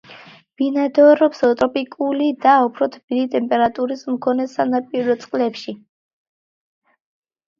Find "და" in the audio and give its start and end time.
2.45-2.53